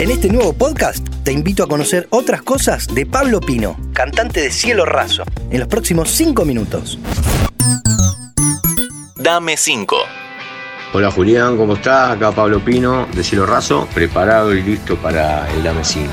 En 0.00 0.10
este 0.10 0.30
nuevo 0.30 0.54
podcast 0.54 1.06
te 1.24 1.30
invito 1.30 1.62
a 1.62 1.68
conocer 1.68 2.06
otras 2.08 2.40
cosas 2.40 2.86
de 2.86 3.04
Pablo 3.04 3.38
Pino, 3.38 3.76
cantante 3.92 4.40
de 4.40 4.50
Cielo 4.50 4.86
Raso, 4.86 5.24
en 5.50 5.60
los 5.60 5.68
próximos 5.68 6.08
5 6.12 6.46
minutos. 6.46 6.98
Dame 9.16 9.58
5. 9.58 9.96
Hola 10.94 11.10
Julián, 11.10 11.58
¿cómo 11.58 11.74
estás? 11.74 12.12
Acá 12.12 12.32
Pablo 12.32 12.64
Pino 12.64 13.08
de 13.14 13.22
Cielo 13.22 13.44
Raso, 13.44 13.86
preparado 13.92 14.54
y 14.54 14.62
listo 14.62 14.96
para 14.96 15.46
el 15.52 15.62
Dame 15.62 15.84
5. 15.84 16.08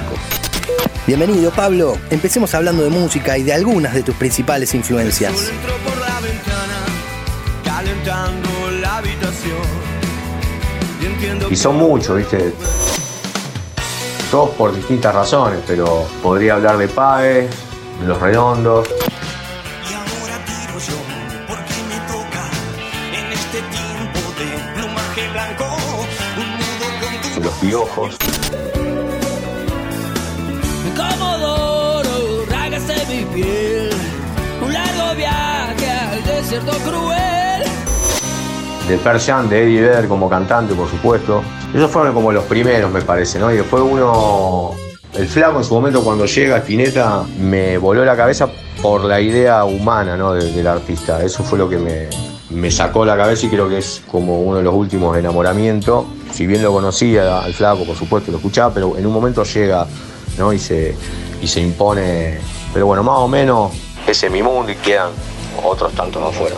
Bienvenido 1.08 1.52
Pablo, 1.52 1.98
empecemos 2.10 2.54
hablando 2.56 2.84
de 2.84 2.90
música 2.90 3.38
y 3.38 3.44
de 3.44 3.54
algunas 3.54 3.94
de 3.94 4.04
tus 4.04 4.16
principales 4.16 4.76
influencias. 4.76 5.50
Y 11.50 11.56
son 11.56 11.78
muchos, 11.78 12.18
¿viste? 12.18 12.54
Todos 14.32 14.50
por 14.52 14.76
distintas 14.76 15.16
razones, 15.16 15.62
pero 15.66 16.06
podría 16.22 16.56
hablar 16.56 16.78
de 16.78 16.90
Pae, 16.90 17.48
de 18.00 18.06
Los 18.06 18.20
Redondos. 18.20 18.90
Los 27.42 27.54
piojos. 27.54 28.18
Comodoro, 30.98 32.46
rágase 32.50 32.96
mi 33.08 33.24
piel. 33.34 33.90
Un 34.62 34.74
largo 34.74 35.16
viaje 35.16 35.90
al 35.90 36.24
desierto 36.26 36.74
cruel. 36.80 37.64
De 38.90 38.98
Persian, 38.98 39.48
de 39.48 39.64
Eddie 39.64 39.82
Vedder 39.84 40.08
como 40.10 40.30
cantante, 40.30 40.76
por 40.76 40.90
supuesto. 40.90 41.42
Esos 41.74 41.92
fueron 41.92 42.14
como 42.14 42.32
los 42.32 42.44
primeros, 42.46 42.92
me 42.92 43.02
parece, 43.02 43.40
¿no? 43.40 43.52
Y 43.52 43.58
después 43.58 43.84
uno. 43.84 44.72
El 45.14 45.28
flaco 45.28 45.58
en 45.60 45.64
su 45.64 45.74
momento 45.74 46.04
cuando 46.04 46.26
llega 46.26 46.58
Spinetta 46.58 47.24
me 47.40 47.78
voló 47.78 48.06
la 48.06 48.16
cabeza 48.16 48.50
por 48.82 49.04
la 49.04 49.20
idea 49.20 49.64
humana 49.66 50.16
¿no? 50.16 50.34
de- 50.34 50.52
del 50.52 50.68
artista. 50.68 51.24
Eso 51.24 51.44
fue 51.44 51.58
lo 51.58 51.68
que 51.68 51.78
me, 51.78 52.08
me 52.52 52.70
sacó 52.70 53.04
la 53.04 53.18
cabeza 53.18 53.48
y 53.48 53.50
creo 53.50 53.68
que 53.68 53.80
es 53.80 54.04
como 54.12 54.42
uno 54.42 54.58
de 54.58 54.64
los 54.64 54.76
últimos 54.76 55.18
enamoramientos. 55.18 56.06
Si 56.32 56.46
bien 56.46 56.62
lo 56.62 56.72
conocía 56.72 57.40
al 57.40 57.54
flaco, 57.54 57.84
por 57.86 57.96
supuesto, 57.96 58.32
lo 58.32 58.38
escuchaba, 58.38 58.72
pero 58.74 58.96
en 58.98 59.08
un 59.08 59.14
momento 59.14 59.44
llega 59.44 59.88
¿no? 60.38 60.54
y, 60.54 60.60
se, 60.60 60.96
y 61.42 61.48
se 61.48 61.62
impone. 61.62 62.38
Pero 62.74 62.86
bueno, 62.86 63.02
más 63.02 63.18
o 63.18 63.28
menos 63.28 63.72
ese 64.06 64.28
es 64.28 64.32
mi 64.32 64.44
mundo 64.44 64.72
y 64.72 64.76
quedan 64.76 65.10
otros 65.64 65.94
tantos 65.94 66.22
afuera. 66.22 66.56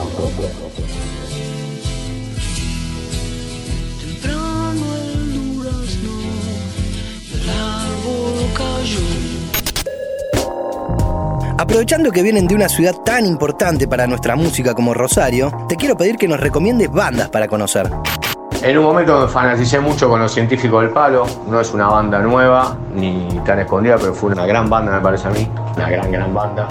Aprovechando 11.59 12.09
que 12.09 12.23
vienen 12.23 12.47
de 12.47 12.55
una 12.55 12.69
ciudad 12.69 12.95
tan 13.03 13.25
importante 13.25 13.85
para 13.85 14.07
nuestra 14.07 14.37
música 14.37 14.73
como 14.73 14.93
Rosario, 14.93 15.51
te 15.67 15.75
quiero 15.75 15.97
pedir 15.97 16.15
que 16.15 16.25
nos 16.25 16.39
recomiendes 16.39 16.89
bandas 16.89 17.27
para 17.27 17.49
conocer. 17.49 17.91
En 18.61 18.77
un 18.77 18.85
momento 18.85 19.19
me 19.19 19.27
fanaticé 19.27 19.81
mucho 19.81 20.07
con 20.07 20.21
los 20.21 20.31
científicos 20.31 20.83
del 20.83 20.91
palo. 20.91 21.27
No 21.49 21.59
es 21.59 21.73
una 21.73 21.87
banda 21.87 22.19
nueva 22.19 22.77
ni 22.95 23.27
tan 23.45 23.59
escondida, 23.59 23.97
pero 23.97 24.13
fue 24.13 24.31
una 24.31 24.45
gran 24.45 24.69
banda, 24.69 24.93
me 24.93 25.01
parece 25.01 25.27
a 25.27 25.31
mí. 25.31 25.51
Una 25.75 25.89
gran, 25.89 26.09
gran 26.09 26.33
banda. 26.33 26.65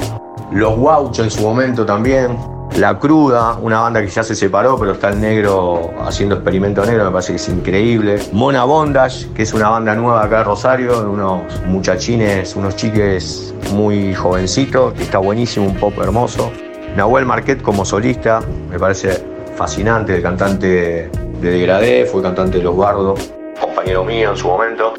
Los 0.53 0.75
Guauchos 0.79 1.27
en 1.27 1.31
su 1.33 1.43
momento 1.43 1.85
también. 1.85 2.39
La 2.77 2.99
Cruda, 2.99 3.55
una 3.61 3.81
banda 3.81 4.01
que 4.01 4.09
ya 4.09 4.23
se 4.23 4.37
separó, 4.37 4.79
pero 4.79 4.93
está 4.93 5.09
el 5.09 5.21
negro 5.21 5.91
haciendo 6.01 6.37
experimento 6.37 6.85
negro, 6.85 7.07
me 7.07 7.11
parece 7.11 7.33
que 7.33 7.37
es 7.37 7.49
increíble. 7.49 8.21
Mona 8.33 8.65
Bondage, 8.65 9.33
que 9.35 9.43
es 9.43 9.53
una 9.53 9.69
banda 9.69 9.95
nueva 9.97 10.23
acá 10.23 10.39
de 10.39 10.45
Rosario, 10.45 11.11
unos 11.11 11.43
muchachines, 11.67 12.55
unos 12.55 12.77
chiques 12.77 13.53
muy 13.73 14.15
jovencitos, 14.15 14.93
que 14.95 15.03
está 15.03 15.19
buenísimo, 15.19 15.67
un 15.67 15.75
pop 15.75 15.93
hermoso. 16.01 16.53
Nahuel 16.97 17.27
Marquet 17.27 17.61
como 17.63 17.85
solista, 17.85 18.41
me 18.71 18.79
parece 18.79 19.25
fascinante, 19.57 20.15
el 20.15 20.23
cantante 20.23 21.11
de 21.41 21.51
Degradé, 21.51 22.07
fue 22.07 22.23
cantante 22.23 22.59
de 22.59 22.65
Los 22.65 22.77
Bardos, 22.77 23.33
compañero 23.61 24.05
mío 24.05 24.31
en 24.31 24.37
su 24.37 24.47
momento. 24.47 24.95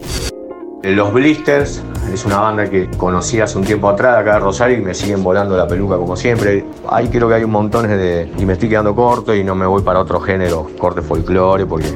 Los 0.83 1.13
Blisters 1.13 1.81
es 2.13 2.25
una 2.25 2.39
banda 2.39 2.69
que 2.69 2.89
conocí 2.97 3.39
hace 3.39 3.57
un 3.57 3.63
tiempo 3.63 3.89
atrás 3.89 4.17
acá 4.17 4.33
de 4.33 4.39
Rosario 4.39 4.77
y 4.77 4.81
me 4.81 4.93
siguen 4.93 5.23
volando 5.23 5.55
la 5.55 5.67
peluca 5.67 5.97
como 5.97 6.15
siempre. 6.15 6.65
Ahí 6.89 7.07
creo 7.07 7.27
que 7.27 7.35
hay 7.35 7.43
un 7.43 7.51
montón 7.51 7.87
de... 7.87 8.31
y 8.37 8.45
me 8.45 8.53
estoy 8.53 8.69
quedando 8.69 8.95
corto 8.95 9.33
y 9.33 9.43
no 9.43 9.55
me 9.55 9.65
voy 9.65 9.81
para 9.81 9.99
otro 9.99 10.19
género, 10.19 10.69
corte 10.77 11.01
folclore, 11.01 11.65
porque 11.65 11.87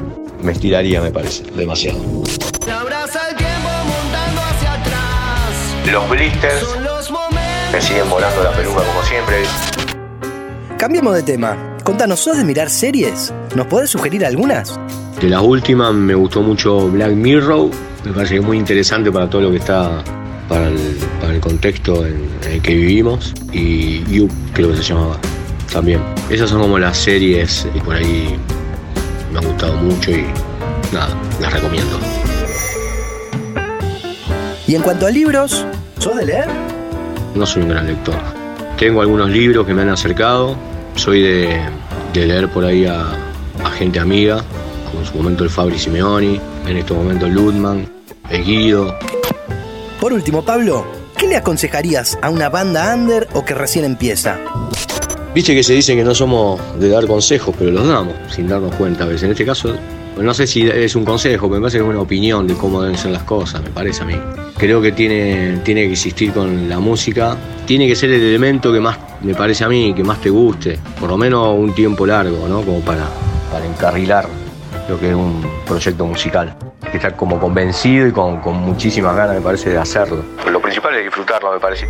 me 0.42 0.52
estiraría 0.52 1.00
me 1.00 1.10
parece, 1.10 1.44
demasiado. 1.52 1.98
Se 2.64 2.70
abraza 2.70 3.28
el 3.30 3.36
tiempo 3.36 3.68
montando 3.86 4.40
hacia 4.40 4.72
atrás. 4.74 5.92
Los 5.92 6.08
Blisters 6.10 6.76
me 7.72 7.80
siguen 7.80 8.08
volando 8.08 8.42
la 8.42 8.52
peluca 8.52 8.82
como 8.82 9.02
siempre. 9.02 9.42
Cambiemos 10.78 11.14
de 11.14 11.22
tema. 11.22 11.56
Contanos, 11.82 12.20
¿sos 12.20 12.36
de 12.36 12.44
mirar 12.44 12.70
series? 12.70 13.32
¿Nos 13.56 13.66
podés 13.66 13.90
sugerir 13.90 14.24
algunas? 14.24 14.78
De 15.24 15.30
las 15.30 15.40
últimas 15.40 15.94
me 15.94 16.14
gustó 16.14 16.42
mucho 16.42 16.86
Black 16.90 17.12
Mirror, 17.12 17.70
me 18.04 18.12
parece 18.12 18.34
que 18.34 18.40
es 18.40 18.46
muy 18.46 18.58
interesante 18.58 19.10
para 19.10 19.26
todo 19.30 19.40
lo 19.40 19.50
que 19.52 19.56
está, 19.56 20.04
para 20.50 20.68
el, 20.68 20.76
para 21.18 21.32
el 21.32 21.40
contexto 21.40 22.04
en, 22.04 22.28
en 22.44 22.52
el 22.52 22.60
que 22.60 22.74
vivimos. 22.74 23.32
Y 23.50 24.04
You, 24.04 24.28
creo 24.52 24.70
que 24.70 24.76
se 24.76 24.82
llamaba, 24.82 25.16
también. 25.72 26.02
Esas 26.28 26.50
son 26.50 26.60
como 26.60 26.78
las 26.78 26.98
series 26.98 27.66
y 27.74 27.80
por 27.80 27.94
ahí 27.94 28.36
me 29.32 29.38
han 29.38 29.46
gustado 29.46 29.72
mucho 29.78 30.10
y 30.10 30.26
nada, 30.92 31.16
las 31.40 31.54
recomiendo. 31.54 31.98
Y 34.66 34.74
en 34.74 34.82
cuanto 34.82 35.06
a 35.06 35.10
libros, 35.10 35.64
¿sos 36.00 36.16
de 36.16 36.26
leer? 36.26 36.48
No 37.34 37.46
soy 37.46 37.62
un 37.62 37.70
gran 37.70 37.86
lector. 37.86 38.16
Tengo 38.78 39.00
algunos 39.00 39.30
libros 39.30 39.66
que 39.66 39.72
me 39.72 39.80
han 39.80 39.88
acercado, 39.88 40.54
soy 40.96 41.22
de, 41.22 41.60
de 42.12 42.26
leer 42.26 42.50
por 42.50 42.66
ahí 42.66 42.84
a, 42.84 43.06
a 43.64 43.70
gente 43.70 43.98
amiga, 43.98 44.44
en 44.98 45.06
su 45.06 45.14
momento 45.16 45.44
el 45.44 45.50
Fabri 45.50 45.78
Simeoni, 45.78 46.40
en 46.66 46.76
este 46.76 46.94
momento 46.94 47.26
el 47.26 47.34
Ludman, 47.34 47.88
el 48.30 48.44
Guido, 48.44 48.96
Por 50.00 50.12
último, 50.12 50.44
Pablo, 50.44 50.84
¿qué 51.16 51.26
le 51.26 51.36
aconsejarías 51.36 52.18
a 52.22 52.30
una 52.30 52.48
banda 52.48 52.94
under 52.94 53.28
o 53.34 53.44
que 53.44 53.54
recién 53.54 53.84
empieza? 53.84 54.38
Viste 55.34 55.54
que 55.54 55.62
se 55.62 55.72
dice 55.74 55.96
que 55.96 56.04
no 56.04 56.14
somos 56.14 56.60
de 56.78 56.88
dar 56.88 57.06
consejos, 57.06 57.54
pero 57.58 57.70
los 57.70 57.86
damos 57.88 58.14
sin 58.28 58.46
darnos 58.46 58.74
cuenta 58.76 59.04
a 59.04 59.06
veces. 59.06 59.24
En 59.24 59.30
este 59.32 59.44
caso, 59.44 59.74
no 60.16 60.32
sé 60.32 60.46
si 60.46 60.62
es 60.62 60.94
un 60.94 61.04
consejo, 61.04 61.48
pero 61.48 61.56
me 61.56 61.62
parece 61.62 61.78
que 61.78 61.84
es 61.84 61.90
una 61.90 62.00
opinión 62.00 62.46
de 62.46 62.54
cómo 62.54 62.80
deben 62.80 62.96
ser 62.96 63.10
las 63.10 63.24
cosas, 63.24 63.62
me 63.62 63.70
parece 63.70 64.02
a 64.02 64.06
mí. 64.06 64.14
Creo 64.56 64.80
que 64.80 64.92
tiene, 64.92 65.58
tiene 65.64 65.82
que 65.82 65.92
existir 65.92 66.32
con 66.32 66.68
la 66.68 66.78
música, 66.78 67.36
tiene 67.66 67.88
que 67.88 67.96
ser 67.96 68.10
el 68.10 68.22
elemento 68.22 68.72
que 68.72 68.78
más, 68.78 68.96
me 69.22 69.34
parece 69.34 69.64
a 69.64 69.68
mí, 69.68 69.92
que 69.92 70.04
más 70.04 70.20
te 70.20 70.30
guste, 70.30 70.78
por 71.00 71.08
lo 71.08 71.16
menos 71.16 71.58
un 71.58 71.74
tiempo 71.74 72.06
largo, 72.06 72.46
¿no? 72.46 72.62
Como 72.62 72.80
para, 72.80 73.08
para 73.50 73.66
encarrilar 73.66 74.28
lo 74.88 74.98
que 74.98 75.10
es 75.10 75.14
un 75.14 75.44
proyecto 75.66 76.06
musical. 76.06 76.54
Hay 76.82 76.90
que 76.90 76.96
estar 76.98 77.16
como 77.16 77.38
convencido 77.38 78.06
y 78.06 78.12
con, 78.12 78.40
con 78.40 78.56
muchísimas 78.56 79.16
ganas, 79.16 79.36
me 79.36 79.42
parece, 79.42 79.70
de 79.70 79.78
hacerlo. 79.78 80.22
lo 80.50 80.60
principal 80.60 80.94
es 80.96 81.04
disfrutarlo, 81.04 81.52
me 81.52 81.60
parece. 81.60 81.86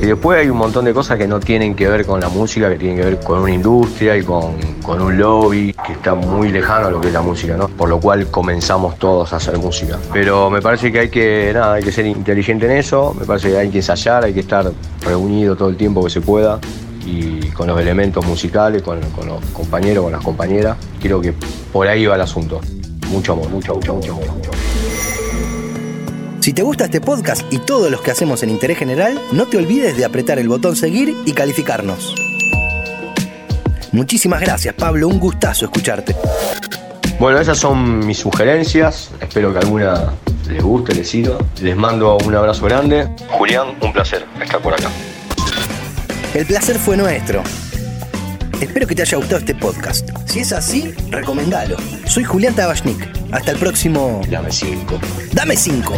Y 0.00 0.06
después 0.06 0.38
hay 0.38 0.50
un 0.50 0.58
montón 0.58 0.84
de 0.84 0.92
cosas 0.92 1.16
que 1.16 1.26
no 1.26 1.40
tienen 1.40 1.74
que 1.74 1.88
ver 1.88 2.04
con 2.04 2.20
la 2.20 2.28
música, 2.28 2.68
que 2.68 2.76
tienen 2.76 2.98
que 2.98 3.04
ver 3.04 3.20
con 3.20 3.40
una 3.40 3.52
industria 3.52 4.16
y 4.16 4.22
con, 4.22 4.56
con 4.82 5.00
un 5.00 5.16
lobby 5.16 5.74
que 5.86 5.92
está 5.92 6.14
muy 6.14 6.50
lejano 6.50 6.88
a 6.88 6.90
lo 6.90 7.00
que 7.00 7.08
es 7.08 7.14
la 7.14 7.22
música, 7.22 7.56
¿no? 7.56 7.68
Por 7.68 7.88
lo 7.88 7.98
cual 7.98 8.26
comenzamos 8.30 8.98
todos 8.98 9.32
a 9.32 9.36
hacer 9.36 9.56
música. 9.58 9.98
Pero 10.12 10.50
me 10.50 10.60
parece 10.60 10.92
que 10.92 10.98
hay 11.00 11.08
que, 11.08 11.50
nada, 11.54 11.74
hay 11.74 11.82
que 11.82 11.92
ser 11.92 12.04
inteligente 12.04 12.66
en 12.66 12.72
eso, 12.72 13.16
me 13.18 13.24
parece 13.24 13.50
que 13.50 13.56
hay 13.56 13.70
que 13.70 13.78
ensayar, 13.78 14.24
hay 14.24 14.34
que 14.34 14.40
estar 14.40 14.70
reunido 15.02 15.56
todo 15.56 15.70
el 15.70 15.76
tiempo 15.76 16.04
que 16.04 16.10
se 16.10 16.20
pueda 16.20 16.60
y 17.06 17.40
con 17.50 17.68
los 17.68 17.80
elementos 17.80 18.26
musicales, 18.26 18.82
con, 18.82 19.00
con 19.12 19.26
los 19.28 19.44
compañeros, 19.46 20.04
con 20.04 20.12
las 20.12 20.22
compañeras. 20.22 20.76
Creo 21.00 21.20
que 21.20 21.32
por 21.72 21.86
ahí 21.86 22.04
va 22.04 22.16
el 22.16 22.20
asunto. 22.20 22.60
Mucho 23.08 23.32
amor, 23.32 23.48
mucho, 23.48 23.74
mucho, 23.74 23.94
mucho 23.94 24.12
amor. 24.12 24.26
Mucho 24.26 24.50
amor. 24.50 24.56
Si 26.40 26.52
te 26.52 26.62
gusta 26.62 26.84
este 26.84 27.00
podcast 27.00 27.42
y 27.52 27.58
todos 27.58 27.90
los 27.90 28.00
que 28.02 28.12
hacemos 28.12 28.42
en 28.44 28.50
Interés 28.50 28.78
General, 28.78 29.20
no 29.32 29.46
te 29.46 29.56
olvides 29.56 29.96
de 29.96 30.04
apretar 30.04 30.38
el 30.38 30.48
botón 30.48 30.76
seguir 30.76 31.16
y 31.24 31.32
calificarnos. 31.32 32.14
Muchísimas 33.90 34.40
gracias, 34.40 34.74
Pablo. 34.74 35.08
Un 35.08 35.18
gustazo 35.18 35.64
escucharte. 35.64 36.14
Bueno, 37.18 37.40
esas 37.40 37.58
son 37.58 38.06
mis 38.06 38.18
sugerencias. 38.18 39.10
Espero 39.20 39.52
que 39.52 39.58
alguna 39.58 40.12
les 40.48 40.62
guste, 40.62 40.94
les 40.94 41.08
sirva. 41.08 41.38
Les 41.62 41.76
mando 41.76 42.16
un 42.18 42.34
abrazo 42.34 42.64
grande. 42.66 43.08
Julián, 43.28 43.68
un 43.80 43.92
placer 43.92 44.24
estar 44.40 44.60
por 44.60 44.74
acá. 44.74 44.88
El 46.36 46.44
placer 46.44 46.78
fue 46.78 46.98
nuestro. 46.98 47.42
Espero 48.60 48.86
que 48.86 48.94
te 48.94 49.00
haya 49.00 49.16
gustado 49.16 49.38
este 49.38 49.54
podcast. 49.54 50.10
Si 50.26 50.40
es 50.40 50.52
así, 50.52 50.92
recomendalo. 51.08 51.78
Soy 52.04 52.24
Julián 52.24 52.54
Tabachnik. 52.54 53.08
Hasta 53.32 53.52
el 53.52 53.56
próximo. 53.56 54.20
Dame 54.28 54.52
cinco. 54.52 55.00
Dame 55.32 55.56
5. 55.56 55.94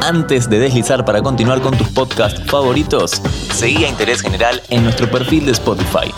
Antes 0.00 0.48
de 0.48 0.60
deslizar 0.60 1.04
para 1.04 1.20
continuar 1.20 1.60
con 1.60 1.76
tus 1.76 1.90
podcasts 1.90 2.40
favoritos, 2.50 3.20
seguí 3.52 3.84
a 3.84 3.88
Interés 3.90 4.22
General 4.22 4.58
en 4.70 4.84
nuestro 4.84 5.10
perfil 5.10 5.44
de 5.44 5.52
Spotify. 5.52 6.10